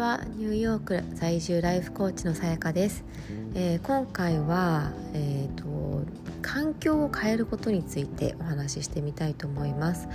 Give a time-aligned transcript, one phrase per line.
[0.00, 3.04] はニューヨーク在住ライフコーチのさやかです、
[3.54, 5.70] えー、今回は、えーと
[6.42, 10.08] 環境を変えることについてお話ししてみたいと思います。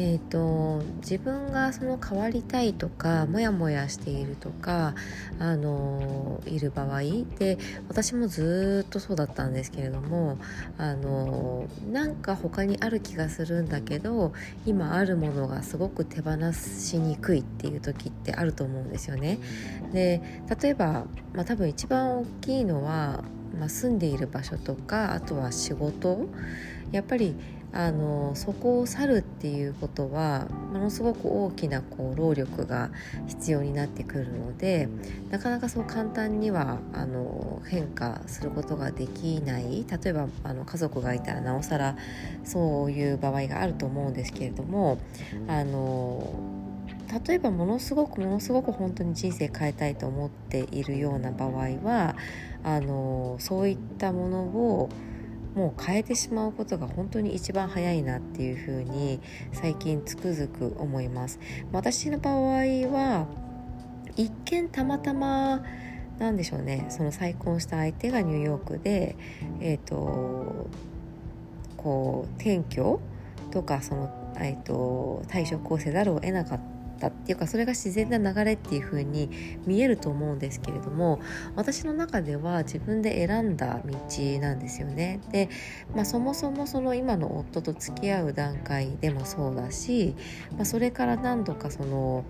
[0.00, 4.94] えーと、自分がその変わりたいとかモヤモヤしているとか
[5.40, 7.00] あのいる場合
[7.36, 7.58] で
[7.88, 10.38] 私もずっとそうだったんですけれども
[10.78, 14.32] あのなんか他にある気がするんだけど
[14.66, 19.40] 今あるものがすごく手放しにくいっていう時ってあると思うんですよね。
[19.92, 20.22] で
[20.62, 23.24] 例えば、まあ、多分一番大きいのは、
[23.58, 26.28] まあ、住んでいる場所とかあとは仕事
[26.92, 27.34] やっぱり
[27.72, 32.90] あのそこを去るっていうことはものすごく大きなこう労力が
[33.26, 34.88] 必要になってくるので
[35.30, 39.84] なかなかそう簡単にはあの変化することができない。
[39.88, 41.96] 例えばあの家族がいたらなおさら
[42.44, 44.98] そういう場合があると思うんですけれども
[45.46, 46.32] あの
[47.26, 51.50] 例えばものすごくものすごく本当に人生変えたいと思っているような場合
[51.82, 52.16] は
[52.62, 54.90] あのそういったものを
[55.54, 59.20] もう変えてしまうことが本当に一番早いなっていうふうに
[59.52, 61.40] 最近つくづく思います。
[61.72, 63.26] 私の場合は
[64.16, 65.62] 一見たまたま
[66.18, 66.86] なんでしょうね。
[66.90, 69.16] その再婚した相手がニューヨークで
[69.60, 70.68] えっ、ー、と
[71.76, 73.00] こう転居
[73.50, 76.77] とかその、えーと退職をせざるを得なかった。
[76.98, 79.30] たっていうかそれが自然な流れっていう風に
[79.66, 81.20] 見えると思うんですけれども
[81.56, 83.94] 私の中では自分で選んだ道
[84.40, 85.20] なんですよね。
[85.30, 85.48] で、
[85.94, 90.14] まあ、そもそもその今の夫と付き合う段階でもそうだし、
[90.56, 92.24] まあ、それから何度かその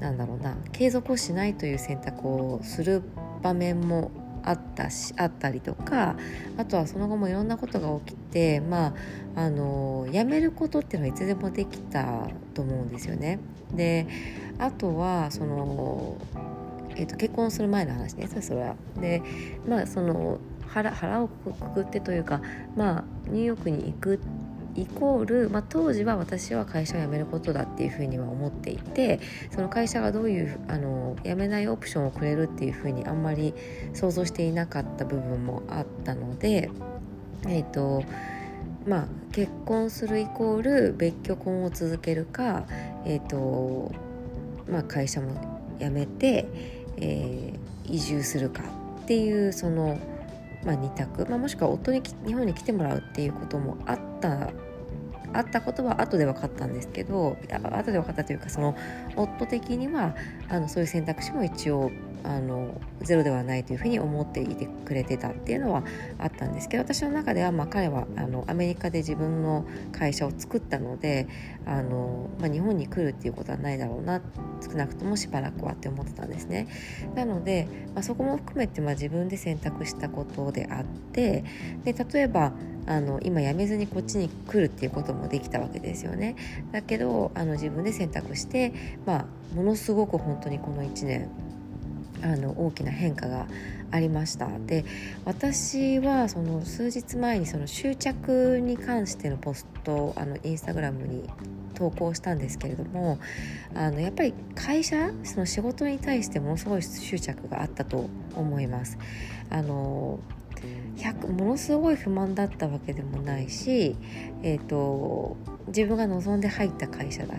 [0.00, 3.02] なんだろうな継続をしないという選択をする
[3.42, 4.10] 場面も
[4.44, 6.16] あったしあったりとか
[6.56, 8.94] あとはその後もいろんなことが起きてま
[9.36, 13.38] ああの辞めることっていうのはいつでもできたと思うんですよね。
[13.74, 14.06] で
[14.58, 16.16] あとはその、
[16.96, 18.76] えーと、結婚する前の話ですそれは。
[19.00, 19.22] で
[19.66, 22.40] まあその腹腹をくくってというか
[22.76, 24.20] まあニューヨークに行く
[24.76, 29.20] イコール、まあ、当時は私は会社を辞めることだっていうふうには思っていて
[29.50, 33.54] その会社がどういうあの辞めないオプションをくれるっていうふうにあんまり
[33.92, 36.70] 想像していなかった部分もあったので
[37.46, 38.04] えっ、ー、と
[38.86, 42.64] まあ結婚するイコール別居婚を続けるか
[43.04, 43.92] えっ、ー、と
[44.68, 46.46] まあ会社も辞めて、
[46.96, 48.62] えー、移住するか
[49.02, 49.98] っていうその
[50.64, 54.50] まあ、2択、まあ、もしくは夫に日本に来てもらうっていうこともあった
[55.32, 58.76] あったことは後で分かったんですけど後で分かったというかその
[59.16, 60.14] 夫的には
[60.48, 61.90] あのそういう選択肢も一応
[62.24, 65.84] あのゼロではないというふうに思っていてくれてたっていうのは
[66.18, 71.28] あったんですけど私の中ではまあ彼はあのアメリカで自分の会社を作ったので
[71.66, 74.20] あの、まあ、日本に来るっていうことはないだろうな
[74.60, 76.68] 少なくともしばらくはって思ってたんですね。
[77.14, 81.44] なので、まあ、そこも含めてまあ自分で選択したことであって
[81.84, 82.52] で例えば
[82.86, 86.36] あの今辞めずにこっちに来るっていうこともできたわけですよね。
[86.72, 88.72] だけどあの自分で選択して、
[89.06, 91.28] まあ、ものすごく本当にこの1年
[92.22, 93.46] あの大きな変化が
[93.90, 94.84] ありましたで
[95.24, 101.28] 私はその数日前にその執着に関してのポストをあのインスタグラムに
[101.74, 103.18] 投稿したんですけれども
[103.74, 108.98] あのやっぱり会社その仕事に対してものすごい執着があったと思います。
[109.48, 110.20] あの
[111.38, 113.96] ものすごい不満だったわけでもないし、
[114.42, 115.38] えーと
[115.70, 117.34] 自分が望んで入った会社だ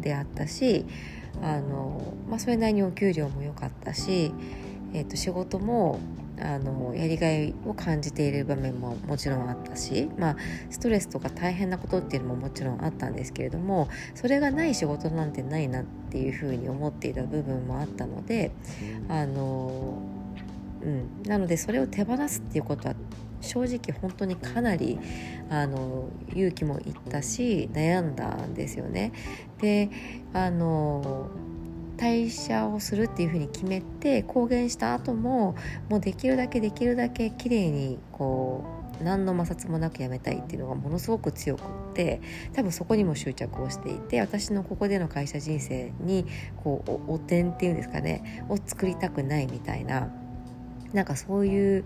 [0.00, 0.84] であったし
[1.42, 4.32] あの、まあ、それなりにお給料も良かったし、
[4.92, 6.00] えー、と仕事も
[6.40, 10.36] あのやりがいを感じている場面ももちろんあったし、まあ、
[10.70, 18.50] ストレスとか大変なことっていうのももちろんあったんですけれどもそれがない仕事なんてないなっていうふうに思っていた部分もあったので
[19.08, 19.98] あの、
[20.82, 22.94] うん、なのでそれを手放すっていうことは
[23.44, 24.98] 正直本当にかなり
[25.50, 29.12] あの勇気もいったし悩んだんですよね。
[29.60, 29.90] で
[30.32, 31.30] あの
[31.96, 35.54] 退社をするっていうふうに決めて公言した後も
[35.88, 38.64] もうできるだけできるだけ綺麗にこ
[39.00, 41.64] う何の摩擦もなくやめたいっていうのがものすごく強くっ
[41.94, 42.20] て
[42.52, 46.26] 多分そこにも執着をしていて私のここでの会社人生に
[46.62, 50.10] こうお点っていうんですかねを作りたくないみたいな
[50.94, 51.84] なんかそういう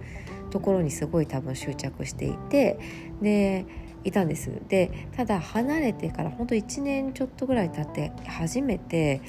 [0.51, 2.79] ところにすごい多分執着していて
[3.21, 3.67] で
[4.05, 9.21] いたんですでただ離れてからほんと1年ちょっとぐらい経って初めて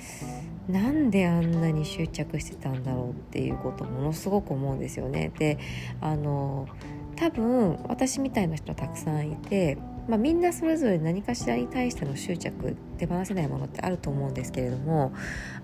[0.70, 5.32] なんであんなに執着してたんだろうっていうことをものすごく思うんですよね。
[5.40, 5.58] で
[6.00, 6.68] あの
[7.16, 9.78] 多分私みたいな人たくさんいて、
[10.08, 15.12] まあ、みんなそれぞれ何かしらに対しての執着手放せないものってあると思うんですけれども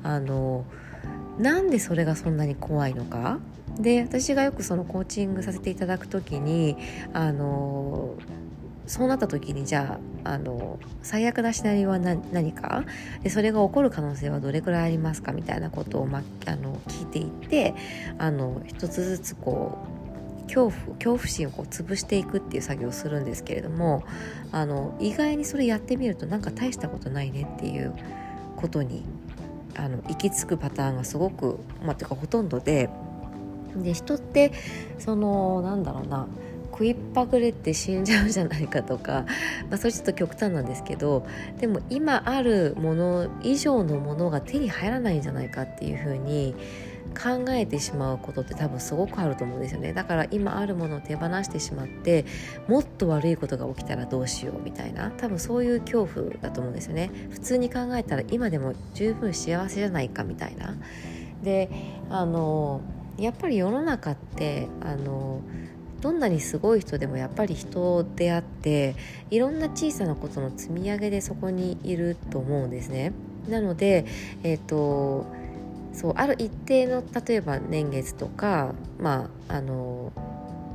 [0.03, 0.65] あの
[1.37, 3.39] なんでそれがそんなに怖いのか？
[3.79, 6.77] で私がよくそのコーチングさせていただく時に
[7.13, 8.15] あの
[8.87, 12.85] そうなった時にじゃああの最悪なシナリオは何か？
[13.23, 15.33] でそれが起こる可能性はどれくらいありますか？
[15.33, 17.75] みたいなことを、ま、あの聞いていって
[18.17, 19.77] あの一つずつこ
[20.41, 24.03] う恐怖恐怖心をこう潰していくっていう作業をするんですけれども
[24.51, 27.93] あの意外にそれやってみるとなんか大したことないねっていう
[28.55, 29.03] ことに
[29.75, 32.89] あの行き着くパターンがすごく、まあ、てかほとんどで
[33.75, 34.53] で人って
[34.99, 36.27] そのなんだろうな
[36.71, 39.25] 食いっぱぐれて死んじゃうじゃないかとか、
[39.71, 41.25] まあ、それちょっと極端なんですけど
[41.57, 46.53] でも今あるもの以上のものが手に入らないんじゃないかっていうふうに
[47.15, 49.93] 考えてしまうことって多分すごくあると思うんですよね。
[49.93, 52.25] だから今あるものを手放してしまって
[52.67, 57.11] もっと悪いことが起きたらどうしようみたいな多分そういう恐怖だと思うんですよね。
[57.31, 60.75] 普通に考えたら今でも十分幸せじゃないかみたいな。
[61.43, 61.69] で
[62.09, 62.81] あの
[63.17, 65.41] やっぱり世の中ってあの
[66.01, 68.95] どんなにすごい人でもやっぱり人であって
[69.31, 73.13] いろんな小さなことの積み上げでそこにいると思うんですね。
[73.47, 74.05] なので、
[74.43, 75.25] えーと、
[75.95, 80.11] そうある一定の例えば年月とか、まあ、あの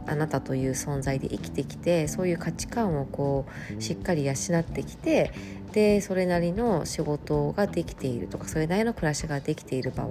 [0.06, 3.44] あなたという存在で生きてきてそういう価値観をこ
[3.78, 5.32] うしっかり養ってきて
[5.72, 10.08] でそれなりの仕事ができているとかそれなりの暮らしができている場合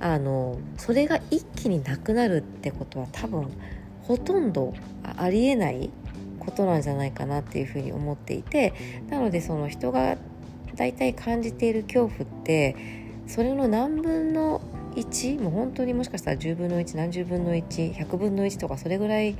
[0.00, 3.50] あのそれが一気になくなるってことは多分
[4.02, 5.90] ほとんどありえない
[6.38, 8.72] ことなんじゃないかなっていうふうに思っていて
[9.10, 10.16] なのでその人が
[10.76, 14.60] 大体感じている恐怖ってそれの何分の
[14.94, 19.36] 1もう本当にもしかしたら10分の1何十分の1100分の1とかそれぐらい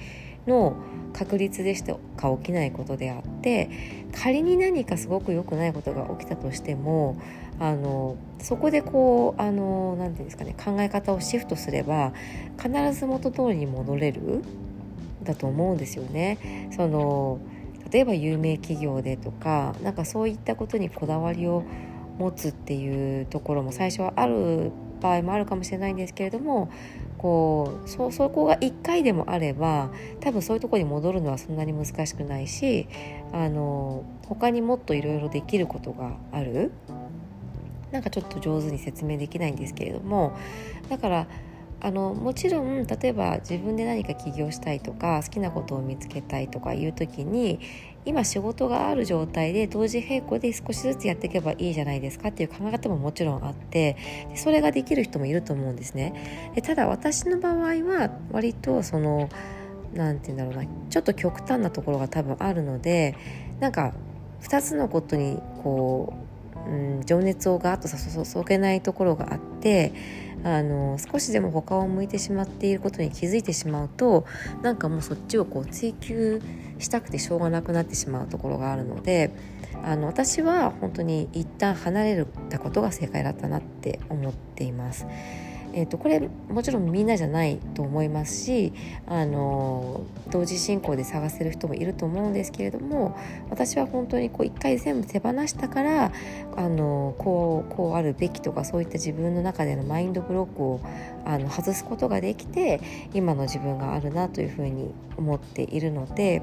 [0.46, 0.76] の
[1.12, 1.96] 確率でしか
[2.36, 3.70] 起きないことであって
[4.12, 7.16] 仮に何かすごく良くないことが起きたとしても
[7.60, 12.12] あのそこでこうあのなて言うんですかね考え方をシフトすれば
[12.60, 14.42] 必ず元通りに戻れる
[15.22, 16.68] だと思うんですよね。
[16.76, 17.38] その
[17.90, 21.62] 例えば有名企業でとかなんかそういったことにこだわりを
[22.18, 26.70] 持つっていうところも最初はある場合もあるかもしれないんですけれども
[27.18, 29.90] こうそそこが1回でもあれば
[30.20, 32.88] 多分そういうとこに戻るのはそんなに難しくないし
[33.32, 36.72] あの他にもっといろいろできることがある。
[37.92, 40.36] なんかちょっと上手に説明できないんですけれども
[40.88, 41.28] だから
[41.80, 47.60] あのもちろん例えば自分で何か起業したいとか好きなことを見つけたいとかいう時に
[48.06, 53.96] 今仕事がある状態で同時並行で少しずつやっていけばいいじゃないですかっていう考え方ももちろんあって
[54.34, 56.52] それができる人もいると思うんですね。
[56.54, 59.28] でただ私の場合は割とその
[59.94, 63.16] 何て言うんだろうなちょっと極端なところが多分あるので
[63.60, 63.94] なんか
[64.42, 66.33] 2つのことにこう
[66.66, 69.92] うん、情熱をガーッと注げないところがあって
[70.44, 74.26] あの少しでも他を向いてしまっていることに気づいてしまうと
[74.62, 76.42] なんかもうそっちをこう追求
[76.78, 79.30] したくてしょうがなくなってしまうところがあるので
[79.82, 85.06] あの私は本当に一旦離れたことが正解だったなって思っています。
[85.76, 88.72] えーと、これもちろんみんなじゃないと思いますし
[89.06, 93.18] あの同時進行で探せる人もいると思うんですけれども
[93.50, 96.12] 私は本当にこう一回全部手放したから
[96.56, 100.80] あのこうこうあるべきとかそういった自分の中でのマインドブロックを
[101.24, 102.80] あの外すことができて
[103.12, 106.42] 今の自分があるなというふうに思っているので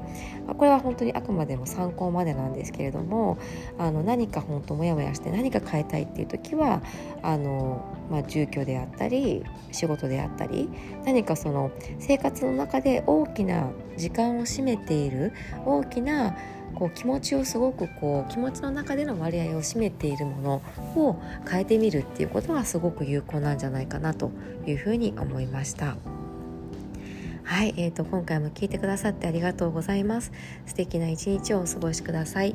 [0.58, 3.38] これは本当にあくまでも参考までなんですけれども
[3.78, 6.82] あの何か本当モヤモヤして何か変えたいっていう時は
[7.22, 9.21] あの、まあ、住居であったり
[9.70, 10.68] 仕事であったり
[11.04, 15.32] 何かその生活の中で大きな時間を占めている
[15.64, 16.36] 大きな
[16.74, 20.62] こう気持ちをすごくこう気持ちの中での割合を占めているもの
[20.96, 24.30] を変えてみるっていうことがすごく有効なんじゃないかなと
[24.66, 25.96] いうふうに思いました。
[27.44, 30.32] はい、えーと、今回も聞いてくださってありがとうございます。
[30.64, 32.54] 素敵な一日をお過ごしください。